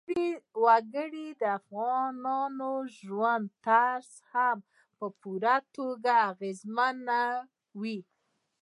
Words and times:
وګړي 0.63 1.27
د 1.41 1.43
افغانانو 1.59 2.71
د 2.85 2.89
ژوند 2.99 3.45
طرز 3.65 4.09
هم 4.33 4.57
په 4.97 5.05
پوره 5.19 5.57
توګه 5.75 6.11
اغېزمنوي. 6.31 7.99